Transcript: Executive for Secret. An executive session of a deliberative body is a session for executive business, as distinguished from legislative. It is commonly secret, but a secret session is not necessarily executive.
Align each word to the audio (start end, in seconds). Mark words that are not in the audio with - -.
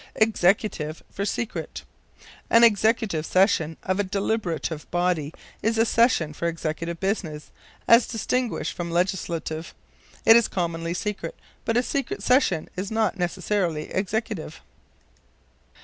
Executive 0.15 1.03
for 1.11 1.25
Secret. 1.25 1.83
An 2.49 2.63
executive 2.63 3.23
session 3.23 3.77
of 3.83 3.99
a 3.99 4.03
deliberative 4.03 4.89
body 4.89 5.31
is 5.61 5.77
a 5.77 5.85
session 5.85 6.33
for 6.33 6.47
executive 6.47 6.99
business, 6.99 7.51
as 7.87 8.07
distinguished 8.07 8.73
from 8.73 8.89
legislative. 8.89 9.75
It 10.25 10.35
is 10.35 10.47
commonly 10.47 10.95
secret, 10.95 11.35
but 11.65 11.77
a 11.77 11.83
secret 11.83 12.23
session 12.23 12.67
is 12.75 12.89
not 12.89 13.19
necessarily 13.19 13.91
executive. 13.93 14.61